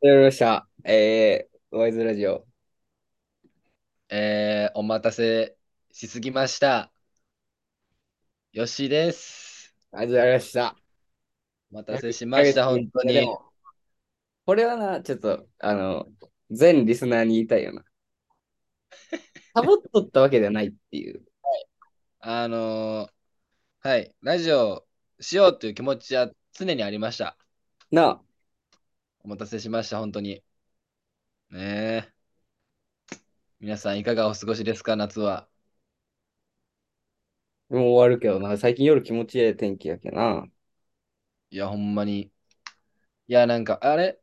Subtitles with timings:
[0.00, 0.68] やりました。
[0.84, 2.46] えー、ワイズラジオ。
[4.08, 5.56] えー、お待たせ
[5.90, 6.92] しすぎました。
[8.52, 9.74] よしです。
[9.90, 10.76] ありがとうございました。
[11.72, 13.26] お待たせ約1しました、本当に。
[13.26, 13.42] も、
[14.46, 16.06] これはな、ちょっと、あの、
[16.52, 17.84] 全リスナーに言いたいよな。
[19.52, 21.24] サボっとったわけではないっていう。
[22.20, 23.12] あのー
[23.80, 24.86] はい、ラジオ
[25.18, 27.36] しようという気持ちは常にありました。
[27.90, 28.22] なあ、
[29.22, 30.42] お待たせしました、本当に。
[31.50, 32.12] ねえ。
[33.60, 35.48] 皆さん、いかがお過ごしですか、夏は。
[37.70, 38.56] もう終わるけどな。
[38.58, 40.46] 最近夜気持ちいい天気やけな。
[41.50, 42.32] いや、ほんまに。
[43.28, 44.20] いや、なんか、あれ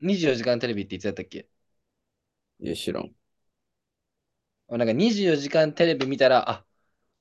[0.00, 1.48] ?24 時間テレビっていつやったっけ？
[2.60, 3.14] いや、知らん。
[4.68, 6.66] なんか24時間テレビ見たら、あ、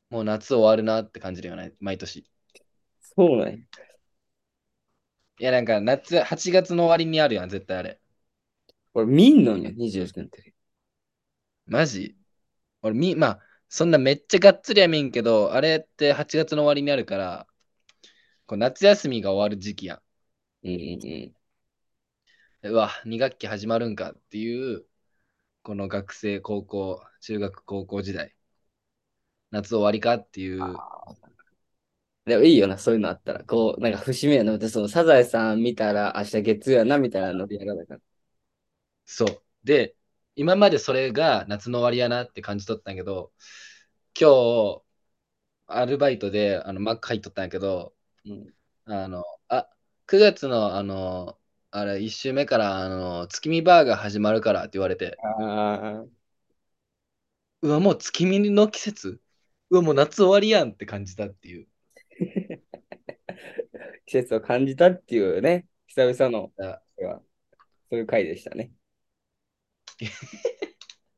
[0.10, 2.30] もう夏終わるなって感じるよね、毎年。
[3.00, 3.58] そうなんや。
[5.40, 8.00] いや、なんか夏、8月の終わりにあるやん、絶対あれ。
[8.96, 10.54] 俺見んのに24時間テレビ。
[11.66, 12.16] マジ？
[12.84, 17.48] 俺み、まあ、そんなめっちゃがっつりは見んけど、あれって8月の終わりにあるから、
[18.48, 20.02] こう夏休みが終わる時期や
[20.64, 21.36] うんうんん。
[22.64, 24.86] うわ、2学期始まるんかっていう、
[25.64, 28.36] この学生、高校、中学、高校時代。
[29.52, 30.84] 夏終わりかっていう、
[32.26, 33.44] でもいいよな、そういうのあったら。
[33.44, 34.58] こう、なんか節目やな。
[34.58, 38.04] で、そのサザエさん見たら明日月曜やな、みたいなのでやらなかった。
[39.06, 39.44] そう。
[39.64, 39.96] で、
[40.36, 43.34] 今までそれが夏の終わりやなって感じ取ったんやけど、
[44.20, 44.84] 今日、
[45.68, 47.94] アルバイトであのマック入っとったんやけど、
[48.26, 48.54] うん。
[48.86, 49.70] あの、あ、
[50.06, 51.38] 9月の、あの、
[51.72, 55.18] あれ、1週目から、あの、月見バーガー始まるからって言われて、
[57.62, 59.22] うわ、もう月見の季節？
[59.70, 61.68] うわ、もう夏終わりやんって感じたっていう。
[64.14, 66.82] 季節を感じたっていうね、久々の、あ
[67.90, 68.72] そういう回でしたね。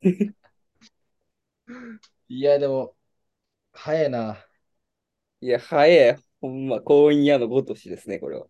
[2.28, 2.96] いや、でも、
[3.74, 4.46] 早いな。
[5.42, 6.20] いや、早い。
[6.42, 8.48] ほんま、婚姻屋のごとしですね、これは。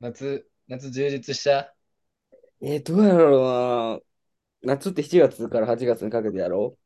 [0.00, 1.74] 夏、夏充実した？
[2.62, 4.00] えー、どうやろ
[4.62, 4.74] うな。
[4.76, 6.78] 夏って7月から8月にかけてやろ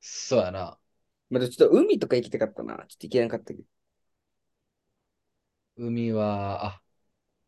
[0.00, 0.78] そうやな。
[1.30, 2.76] うまだちょっと海とか行きたかったな。
[2.76, 3.64] ちょっと行けなかったけど。
[5.76, 6.82] 海は、あ、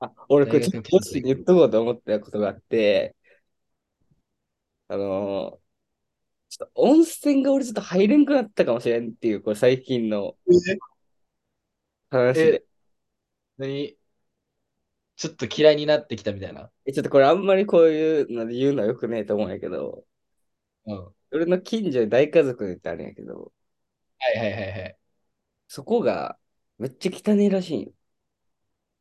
[0.00, 3.16] あ、俺、これちょっとボスに言っとこうと思ったことがあって、
[4.88, 5.64] あのー
[6.50, 10.36] ちょっと温泉が俺ちょっと入れんくなったかもしれんっていう、これ最近の
[12.10, 12.64] 話え、で。
[13.58, 13.96] 何？
[15.16, 16.70] ちょっと嫌いになってきたみたいな？
[16.86, 20.04] え、ちょっとこれあんまりこういうので言うのはよくねえと思うんやけど、
[20.86, 21.14] うん。
[21.32, 23.52] 俺の近所に大家族ってあるんやけど、
[24.18, 24.96] はいはいはいはい。
[25.66, 26.38] そこが
[26.78, 27.92] めっちゃ汚いらしいんよ。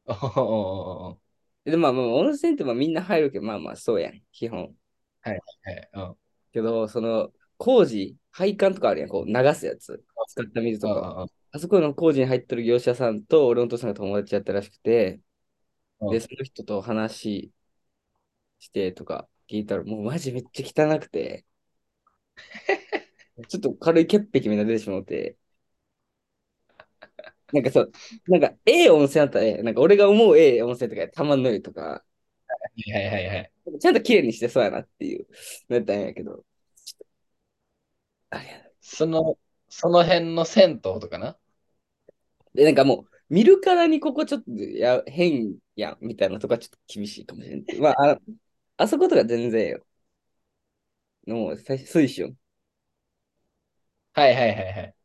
[0.05, 0.83] おほほほ
[1.15, 1.21] ほ
[1.65, 4.75] で、まあ、まあ、温泉ってまあみんな入るけど、まあまあそうやん、基本。
[5.21, 5.89] はいはい。
[5.93, 6.17] うん。
[6.51, 10.99] けど、その工事、配管とかあるやん、こう流すやつ、使った水とか。
[11.11, 15.21] うんうんあそこの工事に入ってる業者さんと俺のお父さんが友達やったらしくて、
[16.07, 16.21] で、うん。
[16.21, 17.53] その人と話
[18.59, 21.45] してとか聞いたら、もうマジめっちゃ汚くて、
[23.47, 25.37] ちょっと軽い潔癖みんな出てしまって、
[27.53, 27.91] なんかそう、
[28.27, 32.03] なんか、ええ温泉あったらええ、なんか俺が思うええ温泉とかたまんの湯とか、は
[32.87, 33.51] いはいはいはい。
[33.81, 35.27] ちゃんと綺麗にしてそうやなっていう、
[35.69, 36.45] なったんやけど、
[38.31, 39.37] あれやその、
[39.69, 41.37] その辺の銭湯とかな？
[42.53, 47.65] で、なんかもう、見るからにここちょっとや変やんみたいなとかちょっと厳しいかもしれん。
[47.81, 48.17] まあ、あ、
[48.77, 49.85] あそことか全然よ。
[51.27, 52.33] もう、最初水晶。
[54.13, 54.95] はいはいはいはい。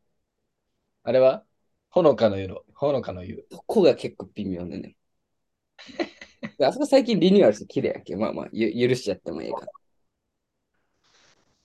[1.03, 1.45] あれは？
[1.99, 3.45] ほのかの湯の、ほのかの湯。
[3.51, 4.95] ここが結構微妙でね。
[6.57, 8.15] であそこ最近リニューアルして綺麗やけ？
[8.15, 9.67] ど、まあまあ、ゆ許しちゃってもいいか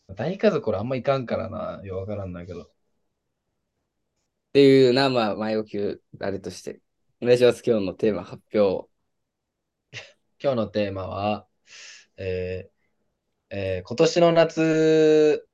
[0.08, 1.82] 大家族俺あんまいかんからな。
[1.84, 2.72] よくわからんないけど。
[4.54, 6.82] ていうな、まあ、前置きをあれとして。
[7.22, 7.62] お願いします。
[7.64, 8.90] 今日のテーマ発表。
[10.42, 11.48] 今日のテーマは、
[12.18, 15.48] えーえー今年の夏、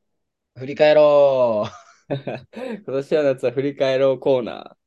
[0.57, 1.88] 振り返ろう。
[2.55, 4.79] 今年は夏は振り返ろうコーナー。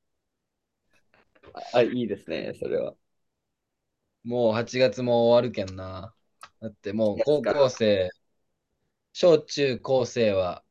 [1.72, 2.94] あ、いいですね、それは。
[4.24, 6.14] もう8月も終わるけんな。
[6.60, 7.42] だってもう高。
[7.42, 8.10] 校生、
[9.12, 10.64] 小中高生は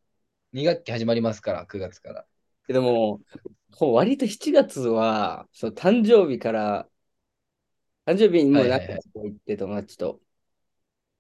[0.54, 2.26] 2学期始まりますから、9月から。
[2.68, 3.22] でも、
[3.74, 6.90] ほう割と7月は、そう、誕生日から、
[8.06, 8.94] 誕生日にもう何か。
[9.16, 10.22] 行って友達と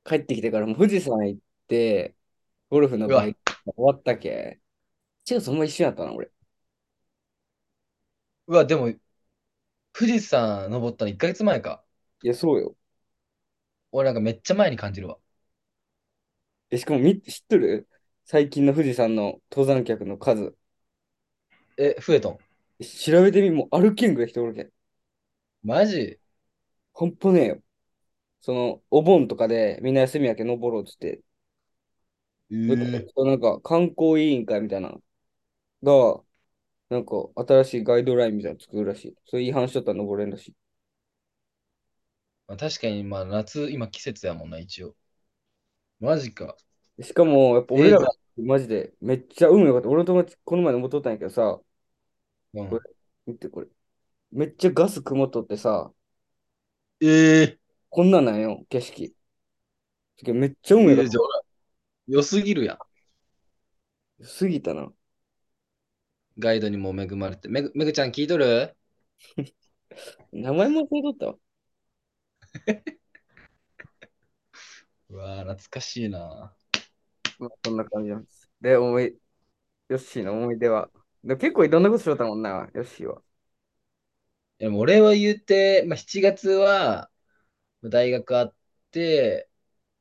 [0.03, 2.15] 帰ってきてからもう富士山行って、
[2.69, 4.59] ゴルフのバイト終わったけ。
[5.25, 6.31] 7月ほんま一緒やったな、俺。
[8.47, 8.93] うわ、でも
[9.93, 11.81] 富士山登ったの1ヶ月前か。
[12.23, 12.75] いや、そうよ。
[13.93, 15.17] 俺なんかめっちゃ前に感じるわ。
[16.69, 17.87] え、しかもみ、知っとる？
[18.25, 20.55] 最近の富士山の登山客の数。
[21.77, 22.37] え、増えとん？
[22.83, 24.71] 調べてみ、もう歩けんぐらい人おるけん。
[25.63, 26.19] マジ？
[26.93, 27.63] 半端ねえよ。
[28.41, 31.21] その、お盆とかでみんな休みやけん登ろうっつって。
[32.67, 35.01] えでー、なんか観光委員会みたいなの
[35.83, 36.23] が、
[36.89, 39.15] なんか新しいガイドラインみたいなの作るらしい。
[39.25, 40.55] それ違反しとったら登れんらし
[42.47, 44.95] まあ、確かに、まあ夏、今季節やもんな、一応。
[46.01, 46.57] マジか。
[46.97, 47.03] い。
[47.03, 48.07] しかも、やっぱ俺えー、らが
[48.37, 49.89] マジでめっちゃ運良かった。
[49.89, 51.65] 俺の友達この前登っとったんやけどさ、こ
[52.53, 52.79] れ、うん。
[53.25, 53.67] 見てこれ。
[54.31, 55.93] めっちゃガス曇っとってさ、
[57.01, 57.57] えー、
[57.89, 59.15] こんなんなんよ、景色。
[60.33, 61.23] めっちゃ運良かっえー、じゃあ、
[62.07, 62.79] 良すぎるやん。
[64.19, 64.27] た。
[64.39, 64.93] 過ぎたな。
[66.41, 67.47] ガイドにも恵まれて。
[67.49, 68.75] めぐ、めぐちゃん聞いとる？
[70.31, 71.27] 名前も忘れとった？
[71.27, 71.35] わ。
[75.09, 76.55] うわー、懐かしいな。
[77.39, 78.49] まあ、そんな感じなんです。
[78.61, 79.17] で、思い、
[79.89, 80.91] ヨッシーの思い出は？
[81.23, 83.23] で結構いろんなことしとったもんな、ヨッシーは。
[84.59, 87.09] でも俺は言うて、まあ、7月は
[87.83, 88.55] 大学あっ
[88.91, 89.49] て、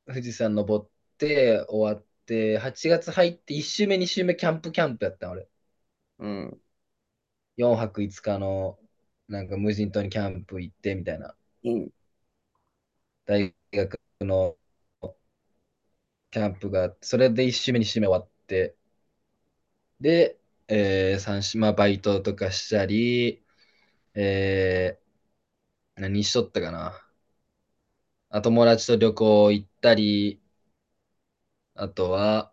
[0.07, 5.49] 富士山登って終わって、8月入って1週目、2週目キャンプキャンプやったん俺。
[6.21, 6.61] うん。
[7.57, 8.79] 4泊5日の
[9.29, 11.35] なんか無人島にキャンプ行ってみたいな。
[11.65, 11.91] うん。
[13.25, 14.57] 大学の
[16.31, 18.75] キャンプがあって、それで1週目、2週目終わって、
[19.99, 23.43] で、えー、三週、まあバイトとかしたり、
[24.15, 27.01] えー、何しとったかな。
[28.29, 30.41] あ友達と旅行行ったり、
[31.75, 32.50] あとは、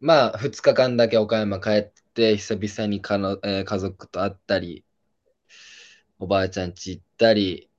[0.00, 1.82] まあ、2日間だけ岡山帰っ
[2.14, 4.84] て、久々にかの、えー家族と会ったり、
[6.18, 7.70] おばあちゃん家行ったり、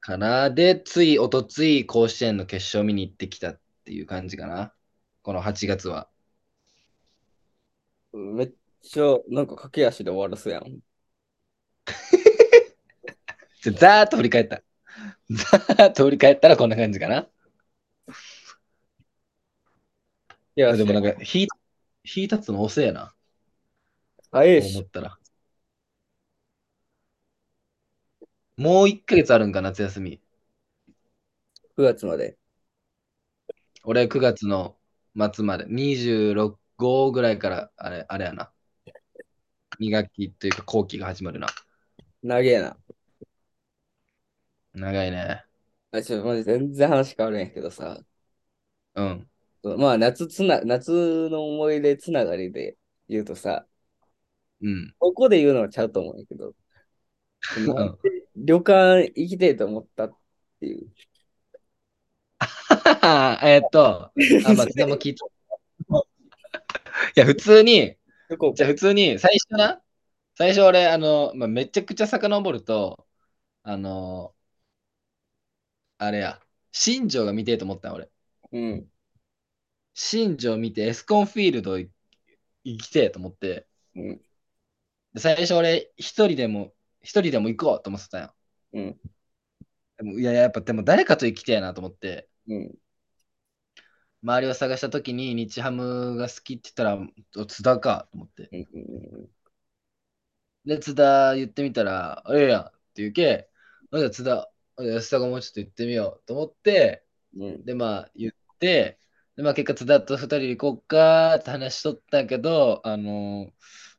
[0.00, 0.50] かな。
[0.50, 4.74] で、つい、おとつい、甲子園の決勝見に行ってきたっていう感じかな。
[5.22, 6.08] この8月は。
[8.12, 10.80] めっちゃ、なんか駆け足で終わらすやん。
[13.78, 14.62] ざーっと振り返った。
[15.30, 17.28] ざーっと振り返ったらこんな感じかな。
[20.58, 21.48] いや、でもなんか、火、
[22.04, 23.14] 火立つの遅えな。
[24.30, 25.18] 早いし、思ったら。
[28.58, 30.20] もう1ヶ月あるんか、夏休み。
[31.74, 32.38] 9月まで。
[33.84, 34.76] 俺9月の
[35.34, 38.52] 末まで、26号ぐらいから、あれ、あれやな。
[39.78, 41.48] 2学期というか後期が始まるな。
[42.22, 42.76] 長えな。
[44.74, 45.44] 長いね。
[45.90, 48.02] あ、ちょっと全然話変わるんやけどさ。
[48.94, 49.30] うん。
[49.76, 52.76] まあ、夏つな、夏の思い出つながりで
[53.08, 53.66] 言うとさ、
[54.60, 54.94] うん。
[54.98, 56.54] ここで言うのはちゃうと思うんやけど、
[57.56, 57.98] うん
[58.36, 60.16] 旅館行きたいと思ったっ
[60.60, 60.88] ていう。
[63.42, 64.12] えっと、
[64.46, 65.26] あ、松田も聞いた。
[67.16, 67.96] いや、普通に、
[68.54, 69.82] じゃあ普通に、最初な、
[70.36, 73.06] 最初俺、あの、まあ、めちゃくちゃ遡ると、
[73.64, 74.34] あの、
[75.98, 76.40] あれや、
[76.72, 78.10] 新庄が見てえと思ったん俺。
[78.52, 78.90] うん。
[80.00, 81.90] 新庄見てエスコンフィールド行
[82.64, 83.66] きてえと思って、
[83.96, 84.20] うん。
[85.12, 86.72] で最初俺一人でも、
[87.02, 88.34] 一人でも行こうと思ってたんよ。
[88.74, 89.00] うん。
[89.96, 92.74] でもいや、やっぱでも誰かと行きたいなと思って、うん。
[94.22, 96.98] 周りを探した時に日ハムが好きって言ったら、
[97.36, 98.48] お津田かと思って。
[98.52, 98.60] うん。
[98.60, 99.28] うん。
[100.64, 103.50] で、津田言ってみたら、ええやんって言うけ、
[103.90, 107.04] あじゃあ津田、安田がもうちょっと言ってみようと思って、
[107.36, 107.64] うん。
[107.64, 109.00] で、まあ言って、
[109.38, 113.52] まあ結果津田と二人で行こうかって話しとったけど、あの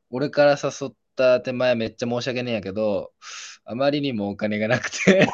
[0.10, 3.13] 俺から誘った手前めっちゃ申し訳ねえやけど、
[3.65, 5.27] あまりにもお金がなくて、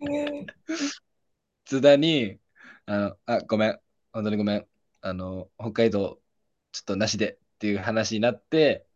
[1.64, 2.40] 津田に、
[2.86, 3.80] あの、あ、ごめん、
[4.12, 4.68] 本当にごめん、
[5.00, 6.20] あの、北海道、
[6.72, 8.86] ちょっとなしでっていう話になって、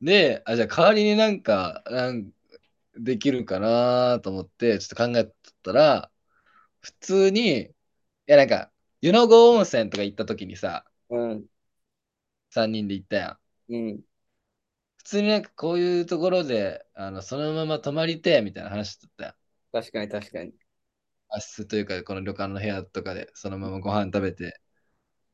[0.00, 2.30] で、あ、じゃあ代わりになんか、なん
[2.96, 6.10] できるかなと思って、ちょっと考えてたら、
[6.86, 7.74] 普通に、い
[8.26, 11.48] やなんか、湯の郷温泉とか行った時にさ、うん。
[12.50, 13.38] 3人で行ったやん。
[13.68, 14.02] うん。
[14.98, 19.34] 普通になんかこういうところで、あの、そのまま泊まりてえみたいな話だったやん。
[19.72, 20.52] 確かに確かに。
[21.28, 24.60] 和室というか、この旅館の部屋とかで、そのままご飯食べて、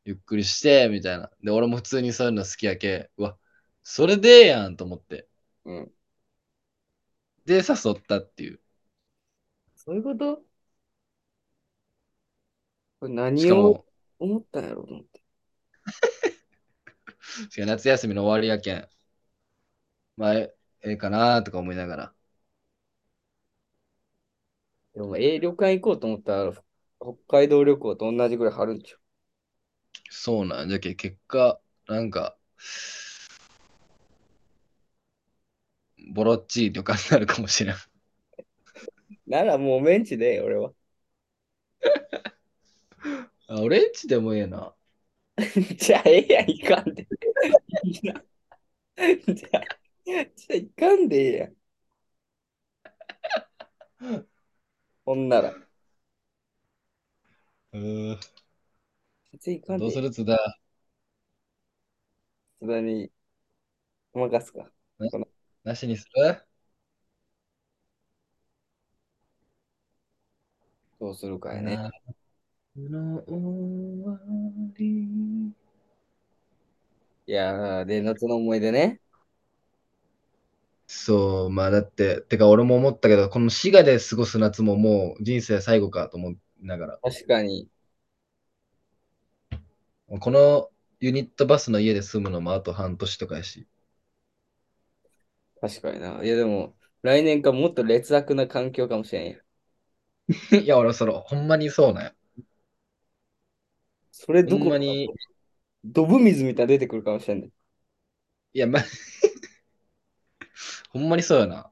[0.05, 1.31] ゆっくりして、みたいな。
[1.43, 3.39] で、俺も普通にそういうの好きやけ、うわ、
[3.85, 5.29] それでええやんと思って。
[5.65, 5.93] うん。
[7.45, 8.61] で、誘ったっていう。
[9.77, 10.43] そういうこと？
[13.03, 13.85] これ何を
[14.21, 15.21] 思ったんやろうと思って。
[17.51, 18.89] しかも夏休みの終わりやけん。
[20.17, 22.15] まあ、えええかなとか思いながら。
[24.95, 26.53] でも、ええ旅館行こうと思ったら、
[27.01, 28.97] 北海道旅行と同じぐらい張るんちゃ
[30.11, 32.39] そうなんじゃけ、結果、なんか、
[36.13, 37.75] ボロっちい旅館になるかもしれん。
[37.75, 37.79] う。
[39.31, 40.73] ならもうメンチで、俺は。
[43.49, 44.75] あ、俺んちでもええな。
[45.79, 47.09] じゃあ、ええやん、行かんで。
[47.85, 48.15] いや
[49.35, 49.69] じゃあ、
[50.37, 51.57] じゃあ行かんでええやん。
[55.05, 55.57] ほんなら。
[57.73, 58.19] うー
[59.33, 60.01] 別に行かんどうでええやん。
[60.01, 60.39] する津田？
[62.61, 63.13] それに
[64.15, 64.71] 任すか。
[65.65, 66.43] なしにする？
[70.99, 71.77] どうするかやね。
[71.77, 72.22] 夏
[72.77, 74.19] の終わ
[74.77, 75.53] り。
[77.27, 79.01] いやー、で、夏の思い出ね。
[80.87, 87.69] そう、まあだって、てか俺も思ったけど、この滋賀で過ごす夏ももう人生最後かと思いながら、確かに。
[90.21, 93.67] このユニットバスの家で住むのもあと半年とかやし、
[95.61, 96.23] 確かにな。
[96.25, 99.43] いや、でも、来年かもっと劣悪な環境かもしれんやん。
[100.65, 102.15] いや、俺それほんまにそうなんや。
[104.27, 105.09] ほそれどころかに、
[105.85, 107.51] ドブ水みたいなの出てくるかもしれんねん。
[108.55, 108.81] いや、ま、
[110.91, 111.71] ほんまにそうやな。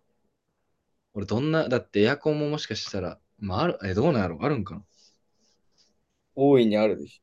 [1.14, 4.38] 俺どんな、だってエアコンももしかしたら、まあ、ある、え、どうなんやろ？
[4.42, 4.84] あるんかな？
[6.34, 7.22] 大いにあるでしょ。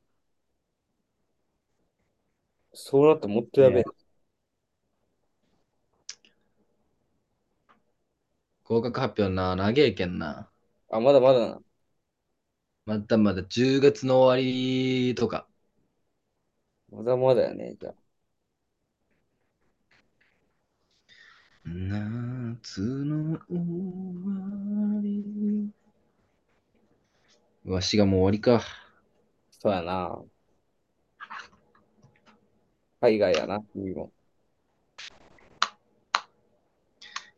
[2.74, 3.91] そうなったらもっとやべえね。
[8.65, 10.51] 合格発表な、長えけんな。
[10.89, 11.62] あ、まだまだな。
[12.88, 15.46] まだまだ10月の終わりとか。
[16.89, 17.75] まだまだやね。
[17.77, 17.96] じゃあ。
[21.65, 23.58] 夏の終
[24.24, 25.70] わり。
[27.65, 28.62] わしがもう終わりか。
[29.50, 30.24] そうやな。
[33.01, 34.13] 海外やな、君も。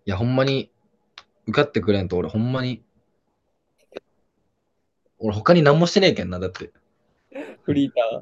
[0.05, 0.69] いや、ほんまに、
[1.47, 2.83] 受かってくれんと俺ほんまに、
[5.19, 6.71] 俺他に何もしてねえけんな、だって。
[7.63, 8.21] フリーター。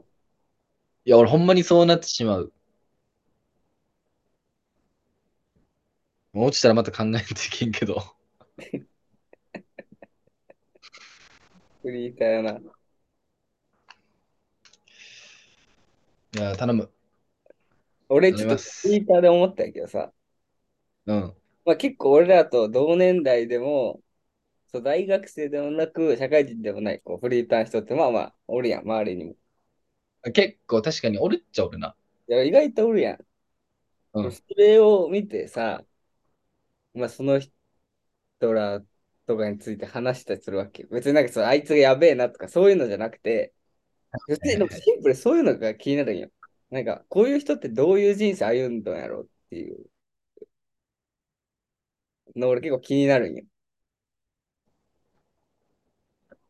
[1.06, 2.51] いや、俺ほんまにそうなってしまう。
[6.34, 8.04] もう落ちたらまた考えんといけんけど。
[11.82, 12.60] フリーターやな。
[16.36, 16.92] いや、頼む。
[18.10, 20.12] 俺ちょっとフリーターで思ったけどさ。
[21.06, 21.34] うん。
[21.66, 24.01] まあ結構俺らと同年代でも、
[24.68, 29.36] そう大学生でもなく、社会人でもない、こうフリーターの人ってまあまあ、おるやん、周りにも。
[30.32, 31.96] 結構確かにおるっちゃおるな。
[32.28, 33.28] いや、意外とおるやん。
[34.14, 34.38] うん。
[34.50, 35.86] それを見てさ、
[36.94, 38.82] まあその人ら
[39.26, 40.90] とかについて話したりするわけよ。
[40.92, 43.54] 別になんかそう、あいつがやべえなとかそういうのじゃなくて、
[44.28, 46.32] 別にでもシンプルにそういうのが気になるんよ。
[46.72, 49.90] なんか、こういう人ってどういう人生歩んだんやろうっていう
[52.38, 53.44] の俺結構気になるんよ。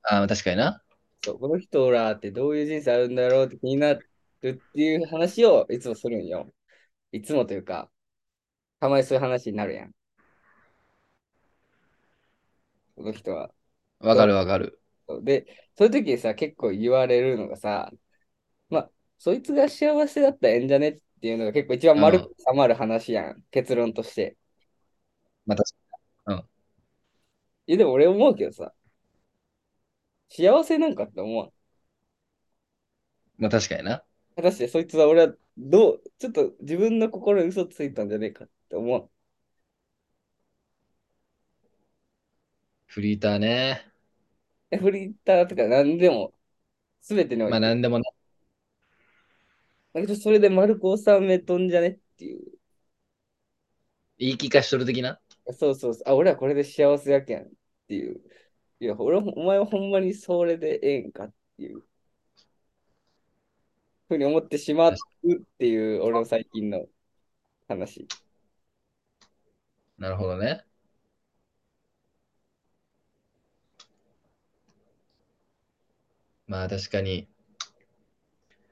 [0.09, 0.81] ああ、確かにな。
[1.23, 4.07] そう、この人らってどういう人生あるんだろうって気になる
[4.39, 6.49] っていう話をいつもするんよ。
[7.11, 7.89] いつもというか、
[8.79, 9.91] たまにそういう話になるやん。
[12.95, 13.51] この人は。
[13.99, 14.79] わかるわかる。
[15.23, 15.45] で、
[15.77, 17.91] そういう時にさ、結構言われるのがさ、
[18.69, 23.43] まあ、そいつが幸せだったらええんじゃねっていうのが結構一番丸く収まる話やん。
[23.51, 24.37] 結論として。
[25.45, 25.63] また、
[27.67, 28.73] いや、でも俺思うけどさ、
[30.29, 31.51] 幸せなんかって思わん？
[33.37, 34.03] まあ確かにな。
[34.35, 39.09] 果たしてそいつは俺はどう、ちょっと自分の心に嘘ついたんじゃねえかって思わん？
[42.85, 43.91] フリーターね。
[44.71, 46.33] えフリーターとか何でも、
[47.01, 47.51] すべてにおいて。
[47.51, 48.05] まあなんでもな。
[49.93, 52.41] だけどそれで丸く収めとんじゃねっていう。
[54.19, 55.19] 言い聞かしとる的な？
[55.57, 56.03] そうそうそう。
[56.05, 57.49] あ、俺はこれで幸せやけんっ
[57.87, 58.21] ていう。
[58.79, 61.83] いや、俺はお前はほんまにそれでええんかっていう。
[64.07, 64.95] ふうに思ってしまうっ
[65.59, 66.85] ていう、俺の最近の
[67.67, 68.07] 話。
[69.97, 70.63] なるほどね。
[76.47, 77.27] まあ確かに。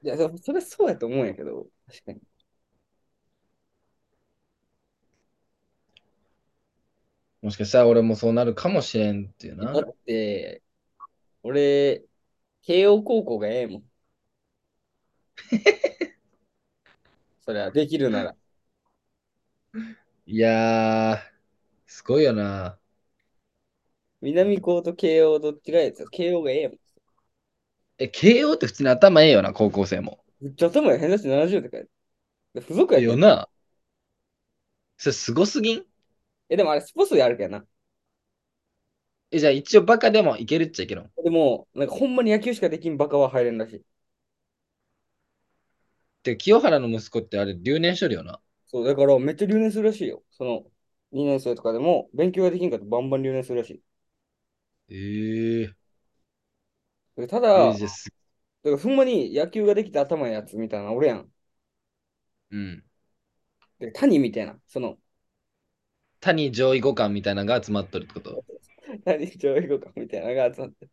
[0.02, 2.20] いや、そそれそうやと思うんやけど、確かに。
[7.46, 9.82] もしかしたら俺もそうなるかもしれんっていうだな。
[9.82, 10.62] って、
[11.42, 12.06] 俺、
[12.62, 13.90] 慶応高校がええもん。
[17.40, 18.36] それはできるなら。
[20.26, 21.20] いやー、
[21.86, 22.78] すごいよな。
[24.20, 26.78] 南高と慶応どっちがいいですか慶応がええやん。
[27.98, 30.24] え、慶応って普通に頭ええよな、高校生も。
[30.40, 31.90] めっちゃ頭や変だし70って書いて
[32.56, 32.62] ある。
[32.62, 33.48] 付属やよな。
[34.98, 35.86] それすごすぎん？
[36.48, 37.66] え、でもあれスポーツやるけんな。
[39.30, 41.10] え、じゃあ一応バカでもいけるっちゃいけるの？
[41.24, 43.84] でも、なんかほんまに野球しかできんバカは入れんらしい。
[46.24, 48.38] で、清原の息子ってあれ留年しとるよな。
[48.66, 50.22] そう、だからめっちゃ留年するらしいよ。
[50.30, 50.66] その、
[51.12, 53.82] 2年生とかでも勉強ができんかっバンバン留年するらしい。
[54.90, 55.76] ええ
[57.16, 58.06] でただ、だえー、
[58.64, 61.32] からほんまに野球ができて頭いいやつみたいな俺やん。
[62.50, 62.84] うん。
[63.78, 64.60] で谷みたいな。
[64.66, 64.98] その、
[66.20, 68.44] 谷上位互換みたいなのが集まっとるってこと？
[69.04, 70.90] 谷上位互換みたいなのが集まってる。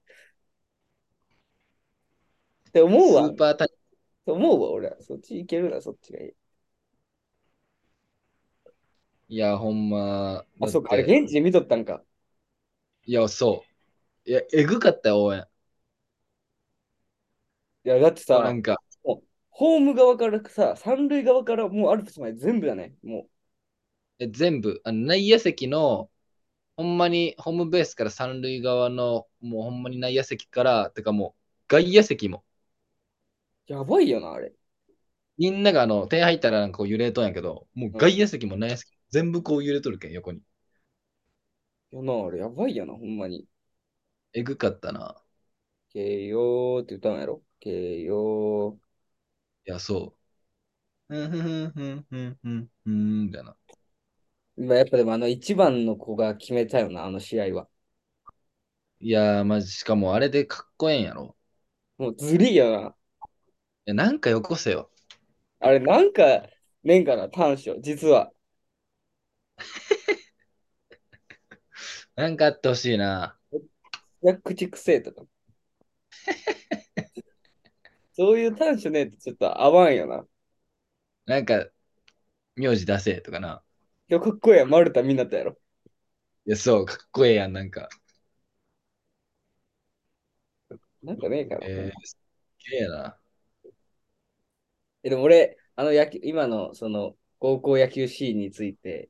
[2.69, 3.27] って思うわ。
[3.27, 3.71] スーパー谷。
[3.71, 3.75] っ
[4.25, 4.97] て思うわ、俺は。
[5.01, 6.31] そっち行けるな、そっちがいい。
[9.29, 10.45] いや、ほんま。
[10.61, 12.03] あ、そっか、あれて、現地で見とったんか。
[13.05, 13.63] いや、そ
[14.25, 14.29] う。
[14.29, 15.45] いや、えぐかったよ、応援。
[17.85, 18.77] いや、だってさ、なんか、
[19.49, 22.95] ホーム側からさ、三塁側からもうアルプスまで全部だね。
[23.03, 23.32] もえ
[24.31, 26.09] 全部、あの内野席の、
[26.77, 32.45] ほんまにホームベースから三塁側の、もうほんまに内野席から、てかもう外野席も、
[33.69, 34.53] う、やばいよな、あれ。
[35.37, 40.41] みんながあの点入ったらなんかこう揺れとんやけど、もう外野席も内野席、全部こう揺れとるけん、横に。
[41.91, 43.47] いやな、あれ、やばいよな、ほんまに。
[44.33, 45.23] えぐかったな。
[45.89, 47.41] 慶応って歌うんやろ？
[47.61, 48.77] 慶応。
[49.65, 50.15] いや、そ
[51.09, 51.13] う。
[51.13, 53.55] ふんふんふんふんふんふんふんみたいな。
[54.57, 57.67] 今やっぱでもあの一番の子が決めたよな、あの試合は。
[58.99, 61.35] いやー、まじ、しかもあれでかっこええんやろ。
[61.97, 62.95] もうずりーよな。
[63.85, 64.89] いや、なんかよこせよ。
[65.59, 66.47] あれ、なんか、
[66.83, 68.31] ねんかな、短所、実は。
[72.15, 73.37] なんかあってほしいな。
[74.23, 75.23] や口くせえとか。
[78.13, 80.25] そういう短所ねってちょっと合わんよな。
[81.25, 81.67] なんか、
[82.55, 83.63] 名字出せとかな。
[84.09, 85.57] 今日かっこええやん、丸田みんなったやろ。
[86.45, 87.89] いや、そう、かっこええやん、なんか。
[91.01, 91.67] なんかねえかな。
[91.67, 92.17] えー、す
[92.71, 93.17] げえな。
[95.03, 99.09] え、でも俺、あの野球、今のその高校野球シーンについて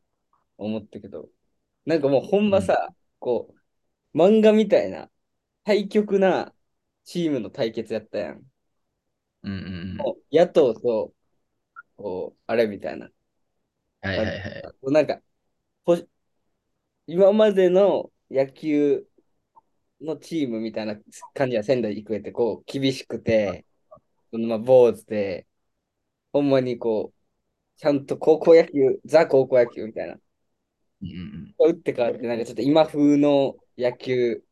[0.57, 1.29] 思ったけど、
[1.85, 3.53] なんかもうほんまさ、こ
[4.13, 5.11] う、漫画みたいな、
[5.65, 6.53] 対極な
[7.05, 8.43] チームの対決やったやん。
[9.43, 9.97] うんうんうん。
[9.97, 11.13] もう野党と、
[11.97, 13.09] こう、あれみたいな。
[14.03, 14.33] はいはいは
[14.89, 14.91] い。
[14.91, 15.21] なんか、
[15.85, 15.97] ほ
[17.07, 19.07] 今までの野球
[20.01, 20.97] のチームみたいな
[21.33, 23.65] 感じは仙台育英ってこう、厳しくて、
[24.31, 25.47] そのまあ坊主で、
[26.33, 30.17] ほんまにこう、ちゃんと高校野球、ザ高校野球みたいな。
[31.01, 34.43] うんうん打って変わって、なんかちょっと今風の野球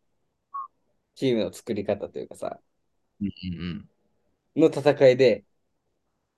[1.15, 2.59] チームの作り方というかさ、
[3.21, 3.89] うんうんうん
[4.55, 5.43] の戦いで、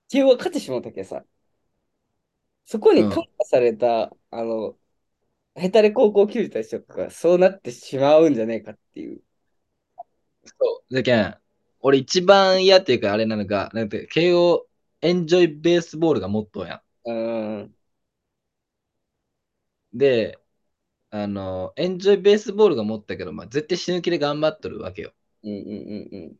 [0.08, 1.24] 慶応が勝ってしまったけどさ、
[2.66, 4.78] そこにうん感化された、あの、
[5.56, 9.22] ヘタレ高校球児たちとかがそうなってしまうんじゃねえかっていう。
[10.44, 10.94] そう。
[10.94, 11.36] だけん、
[11.80, 14.66] 俺一番嫌っていうかあれなのが、なんて、慶応
[15.00, 17.74] エンジョイベースボールがモットーやうーん。
[19.94, 19.98] ん。
[19.98, 20.38] で、
[21.10, 25.14] あの、エンジョイベースボールが持ったけど、まあ、絶対死ぬ気で頑張っとるわけよ。
[25.42, 26.36] うんうんうんうん。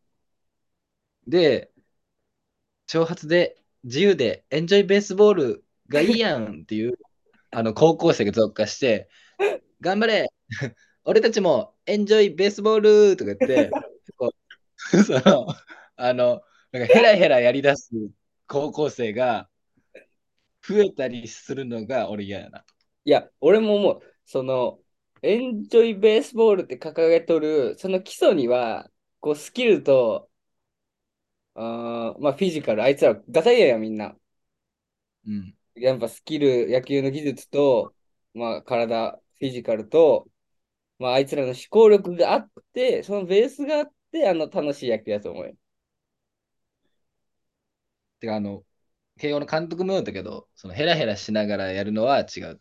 [1.29, 1.71] で、
[2.87, 6.99] 挑発で自由でエンジョイベースボールがいいやんっていう
[7.51, 9.09] あの高校生が増加して、
[9.81, 10.29] 頑張れ
[11.05, 13.71] 俺たちもエンジョイベースボールとか言って、
[14.17, 14.33] こ
[14.95, 15.47] うその、
[15.97, 16.43] あの、
[16.73, 17.91] なんかヘラヘラやりだす
[18.47, 19.49] 高校生が
[20.63, 22.65] 増えたりするのが俺嫌やな。
[23.05, 24.81] いや、俺も思う、その、
[25.23, 30.31] エンジョイベースボールって掲げとる、その基礎には、こう、スキルと、
[31.55, 34.17] あーまあ、フィジカル、あいつら、ガタイヤやみんな。
[35.27, 35.55] うん。
[35.77, 37.95] やっぱスキル、野球の技術と、
[38.35, 40.29] まあ、体、フィジカルと、
[40.99, 45.55] まあ、あいつらの思考力があって、そのベースがあって、あの、楽しい野球だと思うよ。
[48.21, 48.65] てか、あの、
[49.19, 52.61] 慶応の監督も言うんだけど、そのヘラヘラしながらやるのは違う。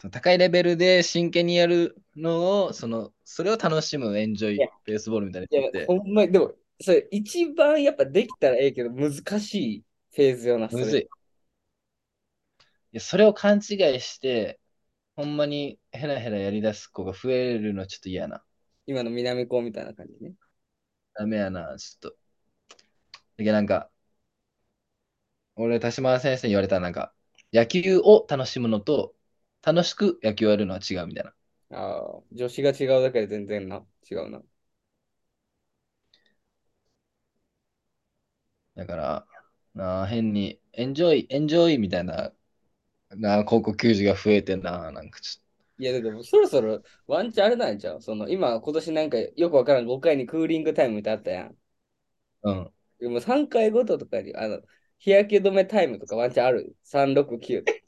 [0.00, 9.84] その高いレベルで真剣にやるのを、その、それを楽しむエンジョイベースボールみたいないや言って、ほんまに、でも、それ、一番やっぱできたらええけど、難しい
[10.14, 10.84] フェーズよな、それ。
[10.84, 11.08] むずい。
[12.94, 14.58] いや、それを勘違いして、
[15.16, 18.44] ほんまにヘラヘラやりだす子が増えるのはちょっと嫌な。
[18.86, 20.34] 今の南高みたいな感じね。
[21.14, 22.16] ダメやな、ちょっと。
[23.36, 23.90] だけどなんか、
[25.56, 27.12] 俺、田島先生に言われたらなんか、
[27.52, 29.14] 野球を楽しむのと、
[29.62, 31.34] 楽しく野球をやるのは違うみたいな。
[31.70, 34.42] ああ、女子が違うだけで全然な、違うな。
[38.76, 39.26] だから、
[39.74, 42.32] なあ変に、エンジョイ、エンジョイみたいな、
[43.16, 45.44] なあ、高校球児が増えてんな、なんかちょっ
[45.78, 48.00] いや、でもそろそろワンチャンあれなんちゃう？
[48.02, 51.58] その、今、今年なんかよくわからん5回にクーリングタイムってあったやん。
[52.42, 52.50] と。
[52.50, 52.72] うん。
[53.00, 54.62] でも3回ごととかに、あの、
[54.98, 57.80] 日焼け止めタイムとかワンチャンある ?369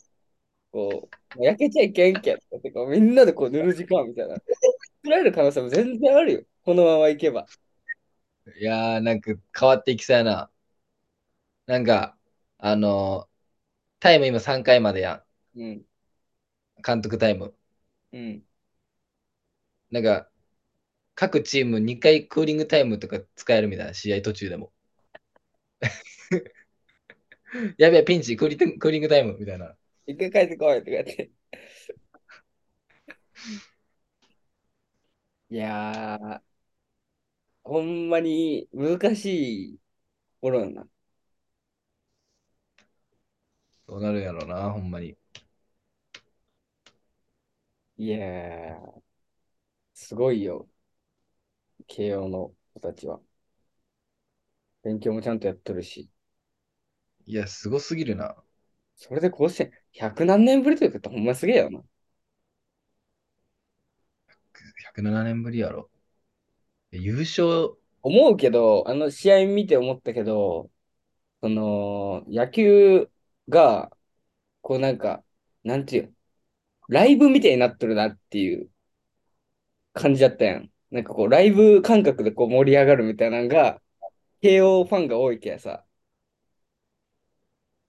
[0.73, 4.37] こう、焼けちゃいけんけんとか、みんなでこう塗る時間みたいな。
[4.37, 6.45] 作られる可能性も全然あるよ。
[6.65, 7.47] このままいけば。
[8.61, 10.51] いやー、なんか変わっていきそうやな。
[11.67, 12.17] なんか、
[12.59, 13.36] あのー
[14.07, 15.25] タイム今3回までや
[15.57, 15.71] うん。
[15.73, 15.87] ん。
[16.85, 17.55] 監督タイム。
[18.13, 18.43] うん。
[19.91, 20.31] なんか、
[21.17, 24.73] 各チーム2回クーリングタイムとか使えるみたいな、試合途中でも。
[27.79, 29.75] やべえ、ピンチ、クーリンクーリングタイムみたいな。
[30.07, 31.33] 一回帰ってこいとかやって。
[35.51, 36.41] いやー、
[37.65, 39.81] ほんまに難しい
[40.43, 40.89] ものやな。
[43.89, 45.17] どうなるんやろうな、ほんまに。
[47.99, 49.03] いやー、
[49.95, 50.69] すごいよ。
[51.89, 53.21] 慶応の子たちは。
[54.83, 56.09] 勉強もちゃんとやっとるし。
[57.27, 58.37] いや、すごすぎるな。
[58.97, 61.83] それで甲子園、100何年ぶりというか、ほんますげえよな。
[64.79, 65.89] 107年ぶりやろ。
[66.91, 70.71] 優勝、思うけど、あの試合見て思ったけど、
[71.43, 73.11] その、野球
[73.49, 73.91] が、
[74.63, 75.25] こうなんか、
[75.65, 76.15] なんていう、
[76.89, 78.71] ライブみたいになっとるなっていう
[79.93, 80.71] 感じだったやん。
[80.91, 83.81] なんかこう、ライブ感覚でこう盛り上がるみたいなのが、
[84.43, 85.85] 慶応ファンが多いけやさ、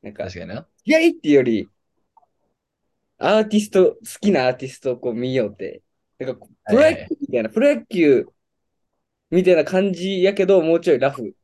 [0.01, 0.67] なんか、確かにな。
[0.85, 1.69] 試合っていうより、
[3.17, 5.81] アーティスト、好きなアーティストをこう見ようって、
[6.19, 8.25] なんかプロ野球みたいな、プロ野球
[9.31, 11.35] みたいな感じやけど、もうちょいラフ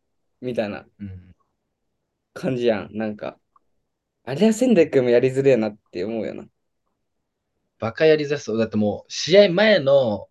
[0.42, 1.36] みたいなうん。
[2.34, 2.90] 感じやん。
[2.96, 3.40] なんか、
[4.24, 6.46] あれは仙台育英もやりづれえなって思うよな。
[7.80, 8.58] バカやりざそう。
[8.58, 10.28] だってもう、試合前の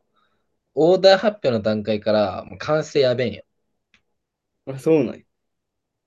[0.75, 3.45] オーダー発表の段階から、もう完成やべえんよ。
[4.67, 5.25] あ、そうなんや。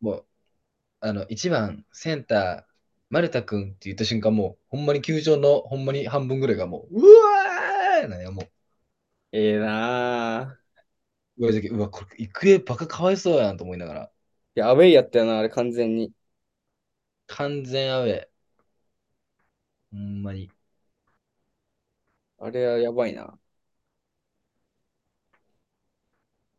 [0.01, 0.27] もう、
[1.01, 2.73] あの、1番、センター、
[3.11, 8.51] 丸田君って言った瞬間、もう、ほんまに球場の、ほんまに半分ぐらいがもう、うわーなんや、もう。
[9.31, 10.65] ええなぁ。
[11.37, 14.03] うわ、じゃけうわこれ、育英バカかわいそうやんと思いながら、
[14.55, 16.13] いや、アウェイやったよな、あれ完全に。
[17.27, 18.27] 完全アウェー。
[19.91, 20.51] ほんまに。
[22.37, 23.37] あれはやばいな。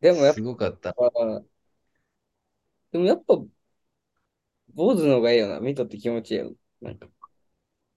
[0.01, 0.95] でもやっすごかった。
[0.97, 1.11] ぱ、
[2.93, 3.37] でもやっぱ、
[4.75, 5.59] 坊主の方がいいよな。
[5.61, 6.53] 見とって気持ちいいよ。
[6.81, 7.09] なんか、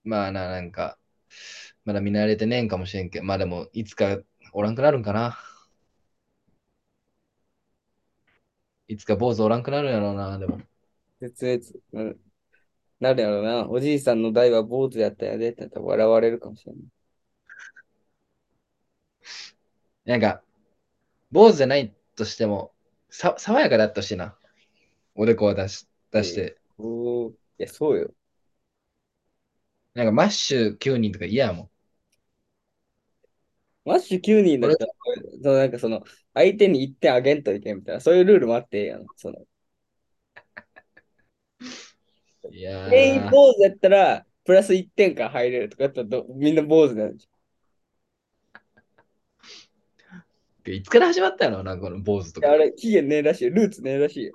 [0.03, 0.97] まあな、なんか、
[1.85, 4.19] まだ見慣れてねえんかもしれんけど、まあでも、いつか
[4.53, 5.37] おらんくなるんかな。
[8.89, 10.59] いつか坊主おらんくなるんやろうな、でも。
[11.21, 12.19] 絶滅、うん、
[12.99, 13.69] なるやろな。
[13.69, 16.81] おじいさんの代は坊主やったんやでって言ったら笑われるかもしれない。
[20.05, 20.41] なんか、
[21.31, 22.73] 坊主じゃないとしても、
[23.09, 24.37] さ爽やかだったしいな。
[25.15, 26.57] おでこを出し出して。
[26.77, 28.11] おーいや、そうよ。
[29.93, 31.69] なんかマッシュ9人とか嫌やもん。
[33.85, 34.91] マッシュ9人だったら、
[35.41, 39.05] そのなんかその、相手に1点あげんといけんみたいな、そういうルールもあってええやん。
[39.15, 39.45] その、
[42.51, 47.27] 全員坊主やったら、プラス1点から入れるとかやったらど、みんな坊主なんじ
[50.65, 52.53] いつから始まったのなんかこの坊主とかゃん。
[52.53, 52.57] あ。
[52.57, 53.51] れ、期限ねえらしいよ。
[53.51, 54.33] ルーツねえらしいよ。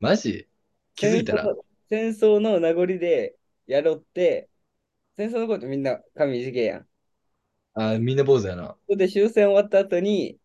[0.00, 0.46] マジ？
[0.94, 1.46] 気づいたら
[1.90, 3.34] 戦争の名残で
[3.66, 4.48] やろって、
[5.16, 6.86] 戦争のことみんな髪短いやん。
[7.74, 8.76] あーみんな坊主やな。
[8.86, 10.38] それで終戦終わった後に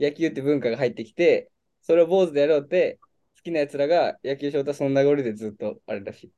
[0.00, 1.50] 野球って文化が入ってきて、
[1.82, 3.03] それを坊主でやろうって、好
[3.44, 6.32] きな奴らが野球しようとその名残でずっとあれらしい。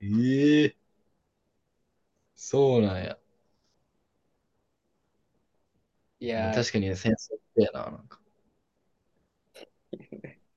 [0.00, 0.76] ええ
[2.36, 3.18] そうなんや。
[6.20, 7.90] いやー、確かに戦争ってやな。
[7.90, 8.20] なんか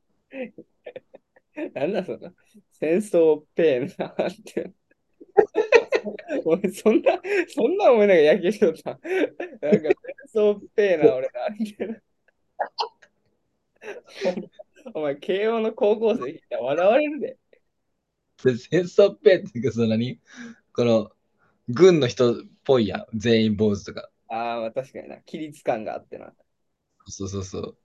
[1.73, 2.33] なんだその、
[2.73, 4.73] 戦争ペーなって。
[6.45, 8.91] 俺、そんな、そんな思いながら野球しよった。
[8.91, 9.89] なんか、
[10.33, 12.01] 戦争ペーな、俺な、みたいな。
[14.93, 17.37] お前、慶応の高校生笑われるで。
[18.43, 20.19] で戦争ペンっていうか、その何？
[20.73, 21.11] この、
[21.69, 23.05] 軍の人っぽいやん。
[23.17, 24.09] 全員坊主とか。
[24.29, 25.15] ああ、まあ確かにな。
[25.25, 26.33] 規律感があってな。
[27.07, 27.77] そうそうそう。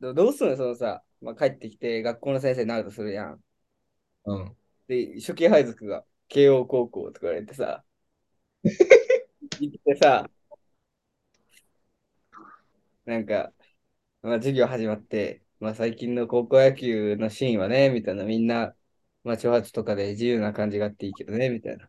[0.00, 0.56] どどうするの？
[0.56, 3.40] そのさ、まあ、帰ってきて学校の先生になるとするやん。
[4.24, 4.56] うん。
[4.88, 7.84] で、初期配属が慶応高校とか言われてさ、
[9.60, 10.30] 行ってさ、
[13.04, 13.52] なんか、
[14.22, 18.74] まあ、授業始まって、まあ、最近の高校野球のシーンはね、みたいな、みんな、
[19.24, 21.88] まあ、挑発とかで自由な感じがあっていいけどね、みたいな。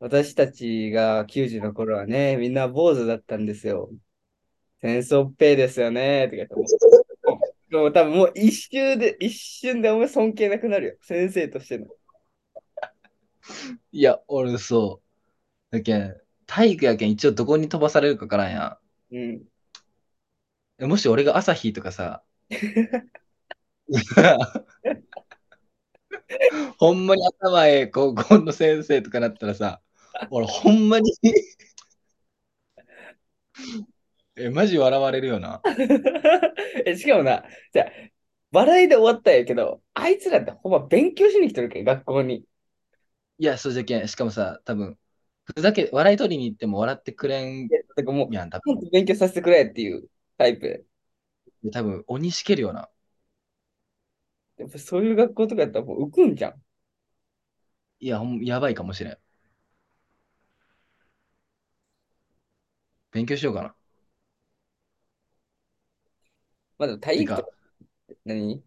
[0.00, 3.90] 私たちが90の頃はね、みんな坊主だったんですよ。
[4.80, 6.62] 戦争っぺいですよね、とか言っても
[7.72, 10.96] う、もう多分もう一瞬で、一瞬でお前尊敬なくなるよ。
[11.02, 11.86] 先生としての。
[13.92, 15.02] いや、俺そ
[15.72, 15.76] う。
[15.76, 16.16] だけん、
[16.46, 18.78] 体育やけん一応どこに飛ばされるかわからんや
[19.10, 19.32] うん。
[19.34, 19.48] ん。
[20.78, 22.22] えもし俺が朝日とかさ、
[26.78, 29.80] ほんまに頭ええ高校の先生とかなったらさ、
[30.30, 31.12] 俺ほんまに
[34.36, 35.60] え、マジ笑われるよな。
[36.86, 37.90] え、しかもな、じゃあ、
[38.52, 42.44] 笑いで終わったんやけど、あいつらってほんま勉強しに来てるけん、学校に。
[43.38, 44.08] いや、そうじゃけん。
[44.08, 44.98] しかもさ、多分、
[45.44, 48.50] ふざけ、笑い取りに行っても笑ってくれんだからもう、やん、
[48.92, 50.87] 勉強させてくれっていうタイプ。
[51.62, 52.88] で多分、鬼しけるよな。
[54.58, 56.62] やっぱそういう学校とかやったらもう浮くんじゃん。
[58.00, 59.18] いや、ほんやばいかもしれん。
[63.12, 63.74] 勉強しようかな。
[66.78, 67.48] まあでも体育とか
[68.24, 68.64] 何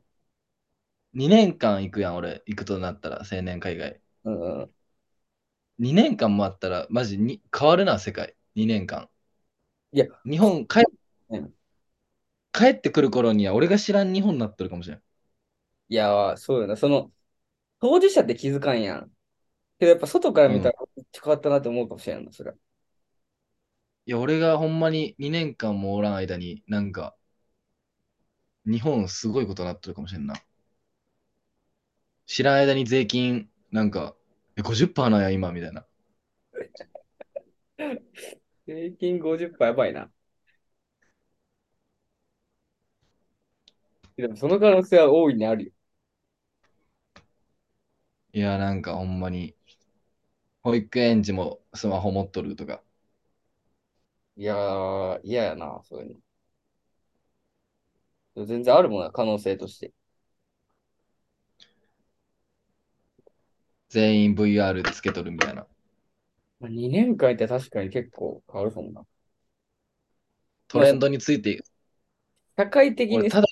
[1.14, 2.44] ？2年間行くやん、俺。
[2.46, 4.00] 行くとなったら、青年海外。
[4.24, 4.76] うんうん。
[5.80, 8.36] 2年間もあったら、マジに変わるな、世界。
[8.56, 9.10] 2年間。
[9.94, 11.01] いや、日本帰、うん
[12.54, 15.02] 帰ってくる頃には、俺が知らん日本になってるかもしれん。
[15.90, 16.78] いや、そうよな。
[16.78, 17.12] その、
[17.80, 19.10] 当事者って気づかんやん。
[19.80, 20.54] けどやっぱ外からうん。
[20.54, 22.58] 見たらめっちゃ変わったなって思うかもしれんな、それは。
[24.06, 27.16] いや、俺がほんまに2年間もおらん間に、なんか、
[28.66, 30.34] 日本すごいことになってるかもしれんな。
[32.26, 34.16] 知らん間に税金、なんか、
[34.56, 35.86] え、50%なんや、今、みたいな。
[38.66, 40.12] 平均50%やばいな。
[44.22, 45.72] でもその可能性は大いにあるよ。
[48.34, 49.56] いや、なんかほんまに、
[50.64, 52.82] 保育園児もスマホ持っとるとか。
[54.36, 56.22] いやー、嫌やな、そういう
[58.36, 58.46] の。
[58.46, 59.94] 全然あるもんな、可能性として。
[63.90, 65.68] 全員 VR つけとるみたいな。
[66.60, 69.02] まあ、2年間いて確かに結構変わるかもな。
[69.02, 69.16] まあ、そ
[70.68, 71.64] トレンドについて、
[72.58, 73.48] 社会的俺、にただ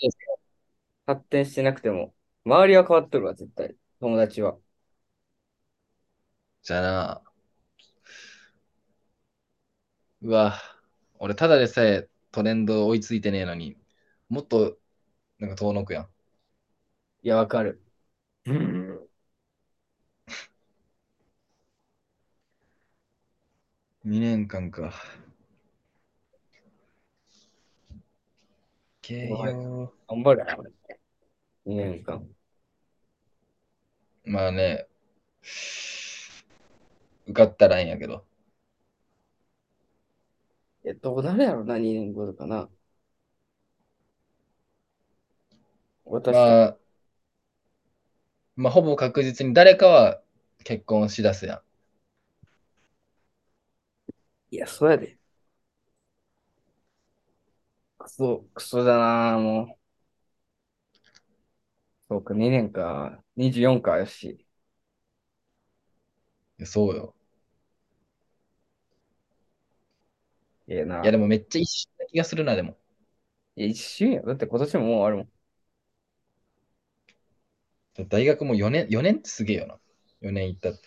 [1.15, 3.75] 発展してなくても、周りは変わっとるわ、絶対。
[3.99, 4.59] 友達は。
[6.63, 7.23] じゃあな、
[10.21, 10.59] うわ、
[11.19, 13.77] 俺、ただでさえトレンド追いついてねえのに、
[14.29, 14.77] もっと、
[15.39, 16.09] なんか遠のくやん。
[17.23, 17.81] いや、わかる。
[18.45, 19.09] うん
[24.05, 24.93] 2年間か。
[29.01, 29.93] けはいよ。
[30.07, 30.98] 頑張るよ、
[31.65, 32.29] 2年間。
[34.25, 34.87] まあね、
[37.27, 38.25] 受かったらいいんやけど。
[40.83, 42.69] え、どうなるやろな、2年後とかな。
[46.05, 46.59] 私と。
[46.59, 46.77] まあ、
[48.55, 50.21] まあ、ほぼ確実に誰かは
[50.63, 51.61] 結婚しだすやん。
[54.51, 55.17] いや、そうやで。
[57.97, 59.78] クソ、クソだな、もう。
[62.09, 63.23] そうか、2年か。
[63.37, 64.45] 24か、よし。
[66.59, 67.15] いやそうよ。
[70.67, 71.17] ええいや、でな。
[71.17, 72.77] もめっちゃ一瞬な気がするな、でも。
[73.55, 74.21] いや、一瞬や。
[74.23, 75.29] だって今年ももうあるもん。
[78.09, 79.79] 大学も4年、4年ってすげえよな。
[80.21, 80.79] 4年行ったって。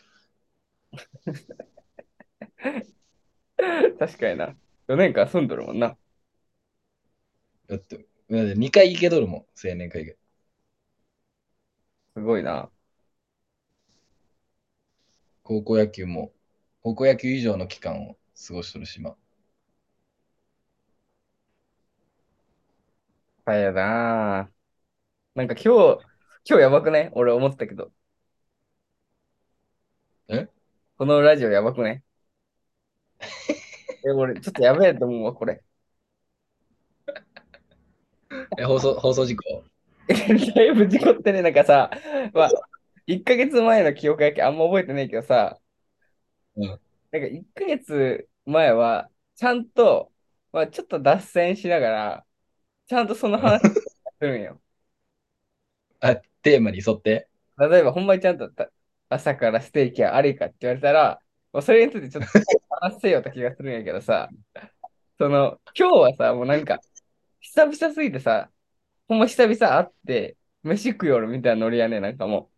[3.99, 4.55] 確かにな。
[4.89, 5.97] 4年間住んどるもんな。
[7.67, 8.07] だって、だっ
[8.47, 10.15] て2回行けとるもん、青年会が。
[12.15, 12.71] すごいな。
[15.45, 16.33] 高校野球も、
[16.83, 19.17] 高校野球以上の期間を過ごしとるし、まあ。
[23.45, 24.53] はいやな。
[25.35, 26.07] なんか今日、
[26.49, 27.93] 今日やばくね俺思ったけど。
[30.29, 30.49] え？
[30.97, 32.03] このラジオやばくね
[34.07, 35.63] え、俺、ちょっとやべえと思うわ、これ。
[38.59, 39.65] え、放送、放送事故？
[40.55, 41.91] だいぶ事故ってね、なんかさ、
[42.35, 42.51] まあ、
[43.07, 45.59] 1ヶ月前の記憶やけんあんま覚えてないけどさ、
[46.57, 46.67] うん。
[46.67, 50.13] なんか1ヶ月前は、ちゃんと、
[50.53, 52.27] まあ、ちょっと脱線しながら、
[52.87, 54.61] ちゃんとその話するんよ。
[56.01, 57.29] あ、テーマに沿って？
[57.59, 58.71] 例えば、ほんまにちゃんとた
[59.09, 61.21] 朝からステーキはありかって言われたら、
[61.53, 62.31] まあ、それについてちょっと
[62.81, 64.29] 話せよって気がするんやけどさ、
[65.19, 66.81] その、今日はさ、もうなんか、
[67.41, 68.51] 久々すぎてさ、
[69.13, 72.51] ほんま久々会って、飯食うよるみたいなノリやねなんかも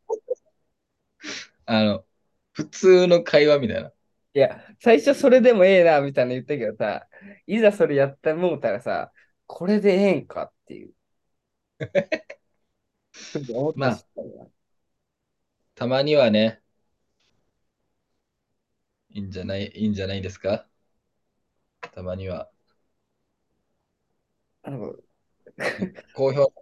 [1.66, 2.04] あの、
[2.52, 3.92] 普通の会話みたいな。
[4.34, 4.38] う。
[4.38, 7.08] いや、最初それでもええな、みたいな言ったけどさ、
[7.46, 9.12] いざそれやったもうたらさ、
[9.46, 10.94] これでええんかっていう。
[13.76, 14.04] まあ。
[15.76, 16.62] たまにはね、
[19.10, 20.68] いいんじゃない、いいんじゃないですか？
[21.92, 22.50] たまには。
[24.62, 24.94] あの、
[26.14, 26.52] 好評、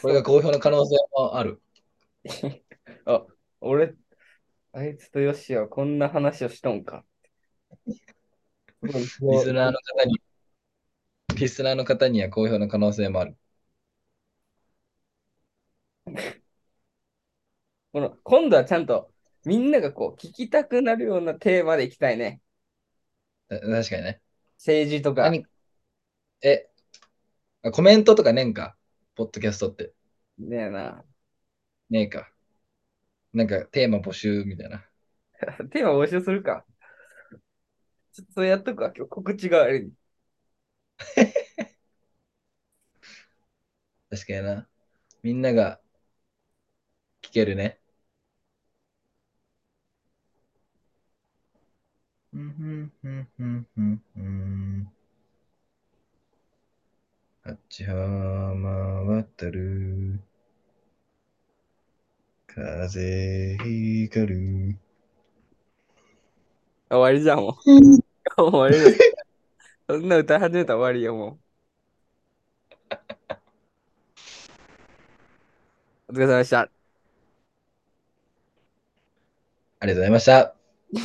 [0.00, 1.60] これが好評の可能性もある。
[3.04, 3.26] あ、
[3.60, 3.94] 俺、
[4.72, 7.04] あいつとヨッシーはこんな話をしとんか。
[8.82, 9.06] リ
[9.38, 10.20] スナーの方に、
[11.36, 13.36] リスナーの方には好評の可能性もある。
[17.92, 19.10] この今度はちゃんと
[19.44, 22.40] みんながこう聞きたくなるようなテーマでいきたいね。
[23.48, 24.20] た確かにね。
[24.58, 25.22] 政治とか。
[25.22, 25.46] 何
[26.42, 26.68] え、
[27.66, 28.76] あコメントとかねんか？
[29.14, 29.92] ポッドキャストって。
[30.38, 31.04] ねえな。
[31.90, 32.30] ねえか。
[33.32, 34.84] なんかテーマ募集みたいな。
[35.70, 36.64] テーマ募集するか。
[38.12, 38.92] ちょっとやっとくわ。
[38.96, 39.92] 今日告知が悪い。
[44.10, 44.68] 確かにな。
[45.22, 45.80] みんなが
[47.22, 47.78] 聞けるね。
[52.32, 54.95] うんふんふんふんふんふん
[57.46, 60.20] 八浜渡る
[62.48, 64.78] 風光る
[66.90, 68.42] 終わりじゃん、もう。
[68.50, 68.98] 終わり。
[69.88, 71.38] そんな歌い始めたら終わりよ、もう。
[76.08, 76.60] お疲れ様でした。
[76.60, 76.68] あ
[79.82, 80.55] りがとうございました。